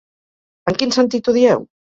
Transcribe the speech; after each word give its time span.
En 0.71 0.79
quin 0.79 0.95
sentit 0.97 1.31
ho 1.33 1.37
dieu? 1.39 1.65